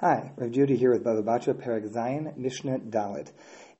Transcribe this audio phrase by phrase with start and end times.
[0.00, 3.32] Hi, Rav Judy here with Baba Batra, Perek Zayin, Mishnah Dalet.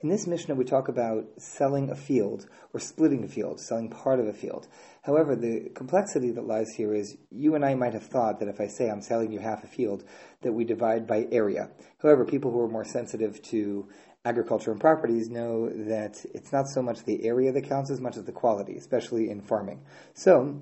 [0.02, 4.20] In this Mishnah, we talk about selling a field or splitting a field, selling part
[4.20, 4.68] of a field.
[5.00, 8.60] However, the complexity that lies here is you and I might have thought that if
[8.60, 10.04] I say I'm selling you half a field,
[10.42, 11.70] that we divide by area.
[12.02, 13.88] However, people who are more sensitive to
[14.22, 18.18] agriculture and properties know that it's not so much the area that counts as much
[18.18, 19.86] as the quality, especially in farming.
[20.12, 20.60] So,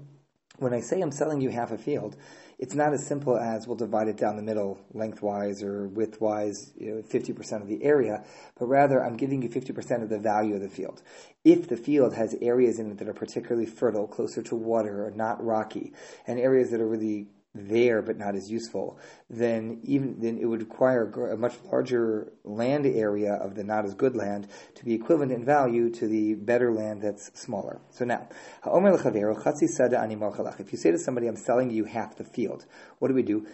[0.58, 2.16] when I say I'm selling you half a field,
[2.58, 6.96] it's not as simple as we'll divide it down the middle, lengthwise or widthwise, you
[6.96, 8.24] know, 50% of the area,
[8.58, 11.02] but rather I'm giving you 50% of the value of the field.
[11.44, 15.12] If the field has areas in it that are particularly fertile, closer to water or
[15.12, 15.92] not rocky,
[16.26, 17.28] and areas that are really
[17.66, 18.98] there but not as useful,
[19.28, 23.94] then even then it would require a much larger land area of the not as
[23.94, 27.80] good land to be equivalent in value to the better land that's smaller.
[27.90, 28.28] So now,
[28.64, 32.66] if you say to somebody, "I'm selling you half the field,"
[32.98, 33.46] what do we do?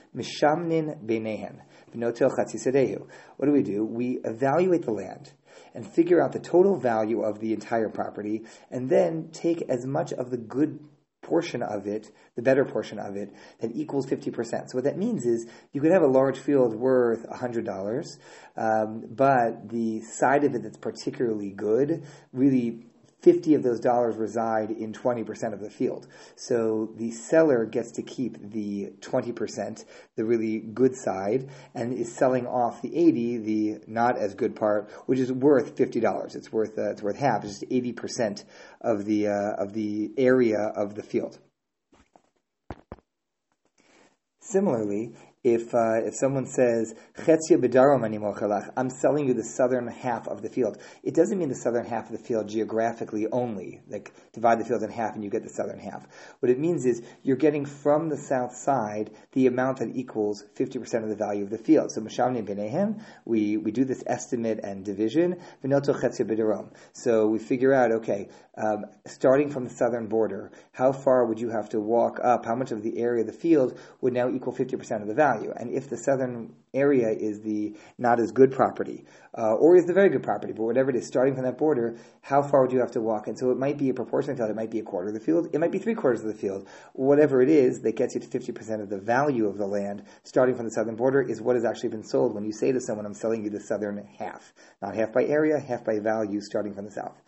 [3.36, 3.84] What do we do?
[3.84, 5.32] We evaluate the land
[5.74, 10.12] and figure out the total value of the entire property, and then take as much
[10.12, 10.78] of the good
[11.24, 14.70] portion of it, the better portion of it, that equals 50%.
[14.70, 18.18] So what that means is you could have a large field worth $100,
[18.56, 22.86] um, but the side of it that's particularly good really
[23.24, 26.06] 50 of those dollars reside in 20% of the field.
[26.36, 29.84] So the seller gets to keep the 20%,
[30.16, 34.90] the really good side, and is selling off the 80, the not as good part,
[35.06, 36.36] which is worth $50.
[36.36, 37.44] It's worth, uh, it's worth half.
[37.44, 38.44] It's just 80%
[38.82, 41.38] of the, uh, of the area of the field.
[44.38, 45.14] Similarly,
[45.44, 48.04] if uh, if someone says chetzia bedarom
[48.76, 50.78] I'm selling you the southern half of the field.
[51.02, 53.82] It doesn't mean the southern half of the field geographically only.
[53.88, 56.06] Like divide the field in half and you get the southern half.
[56.40, 61.02] What it means is you're getting from the south side the amount that equals 50%
[61.02, 61.92] of the value of the field.
[61.92, 62.00] So
[63.26, 65.36] we we do this estimate and division.
[66.92, 71.50] So we figure out okay, um, starting from the southern border, how far would you
[71.50, 72.46] have to walk up?
[72.46, 75.33] How much of the area of the field would now equal 50% of the value?
[75.34, 75.52] Value.
[75.56, 79.04] And if the southern area is the not as good property,
[79.36, 81.96] uh, or is the very good property, but whatever it is, starting from that border,
[82.22, 83.26] how far would you have to walk?
[83.26, 85.20] And so it might be a proportionate field, it might be a quarter of the
[85.20, 86.68] field, it might be three quarters of the field.
[86.92, 90.54] Whatever it is that gets you to 50% of the value of the land, starting
[90.54, 93.06] from the southern border, is what has actually been sold when you say to someone,
[93.06, 94.52] I'm selling you the southern half.
[94.82, 97.22] Not half by area, half by value, starting from the south.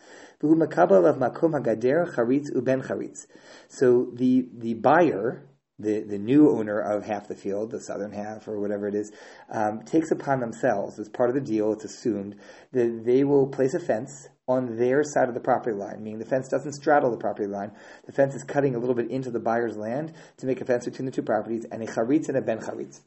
[3.69, 5.46] So the, the buyer,
[5.79, 9.11] the, the new owner of half the field, the southern half or whatever it is,
[9.51, 12.35] um, takes upon themselves as part of the deal, it's assumed
[12.71, 16.25] that they will place a fence on their side of the property line, meaning the
[16.25, 17.71] fence doesn't straddle the property line.
[18.05, 20.85] The fence is cutting a little bit into the buyer's land to make a fence
[20.85, 23.01] between the two properties, and a charitz and a ben charitz.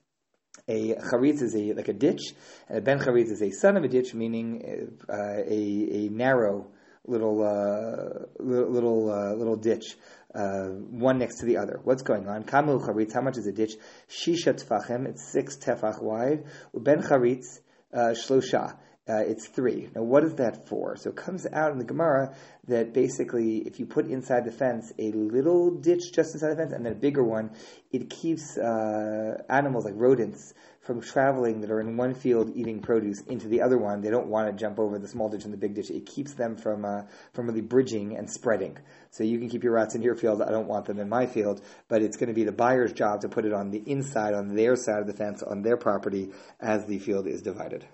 [0.69, 2.21] A charitz is a like a ditch,
[2.69, 6.71] and a ben charitz is a son of a ditch, meaning uh, a, a narrow
[7.07, 9.97] little uh, little uh, little ditch,
[10.35, 11.81] uh, one next to the other.
[11.83, 12.45] What's going on?
[12.45, 13.13] Kamu charitz.
[13.13, 13.75] How much is a ditch?
[14.09, 15.07] Shisha tefachim.
[15.07, 16.45] It's six tefach wide.
[16.75, 17.61] Ben charitz
[17.93, 18.77] uh, shlosha.
[19.11, 19.89] Uh, it's three.
[19.93, 20.95] Now, what is that for?
[20.97, 22.33] So it comes out in the Gemara
[22.69, 26.73] that basically, if you put inside the fence a little ditch just inside the fence
[26.73, 27.51] and then a bigger one,
[27.91, 33.21] it keeps uh, animals like rodents from traveling that are in one field eating produce
[33.23, 34.01] into the other one.
[34.01, 35.91] They don't want to jump over the small ditch and the big ditch.
[35.91, 38.79] It keeps them from uh, from really bridging and spreading.
[39.11, 40.41] So you can keep your rats in your field.
[40.41, 43.23] I don't want them in my field, but it's going to be the buyer's job
[43.23, 46.31] to put it on the inside, on their side of the fence, on their property,
[46.61, 47.85] as the field is divided.